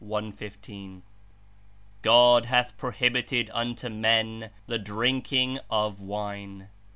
[0.03, 0.57] "5)
[2.01, 6.69] "God hath prohibited unto men the drinking of wine."